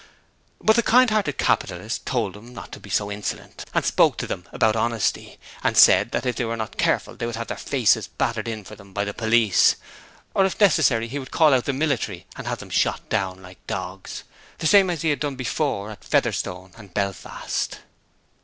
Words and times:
But 0.59 0.75
the 0.77 0.81
kind 0.81 1.11
hearted 1.11 1.37
Capitalist 1.37 2.07
told 2.07 2.33
them 2.33 2.55
not 2.55 2.71
to 2.71 2.79
be 2.79 2.89
insolent, 3.13 3.65
and 3.71 3.85
spoke 3.85 4.17
to 4.17 4.25
them 4.25 4.49
about 4.51 4.75
honesty, 4.75 5.37
and 5.63 5.77
said 5.77 6.09
if 6.25 6.35
they 6.37 6.43
were 6.43 6.57
not 6.57 6.75
careful 6.75 7.15
he 7.19 7.23
would 7.27 7.35
have 7.35 7.45
their 7.49 7.55
faces 7.55 8.07
battered 8.07 8.47
in 8.47 8.63
for 8.63 8.73
them 8.75 8.93
by 8.93 9.05
the 9.05 9.13
police, 9.13 9.75
or 10.33 10.43
if 10.43 10.59
necessary 10.59 11.07
he 11.07 11.19
would 11.19 11.29
call 11.29 11.53
out 11.53 11.65
the 11.65 11.71
military 11.71 12.25
and 12.35 12.47
have 12.47 12.57
them 12.57 12.71
shot 12.71 13.09
down 13.09 13.43
like 13.43 13.59
dogs, 13.67 14.23
the 14.57 14.65
same 14.65 14.89
as 14.89 15.03
he 15.03 15.11
had 15.11 15.19
done 15.19 15.35
before 15.35 15.91
at 15.91 16.03
Featherstone 16.03 16.71
and 16.77 16.95
Belfast. 16.95 17.77